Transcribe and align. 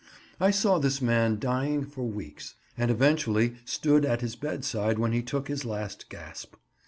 I 0.39 0.49
saw 0.49 0.79
this 0.79 0.99
man 0.99 1.37
dying 1.37 1.85
for 1.85 2.01
weeks, 2.03 2.55
and 2.75 2.89
eventually 2.89 3.57
stood 3.65 4.03
at 4.03 4.21
his 4.21 4.35
bedside 4.35 4.97
when 4.97 5.11
he 5.11 5.21
took 5.21 5.47
his 5.47 5.63
last 5.63 6.09
gasp. 6.09 6.55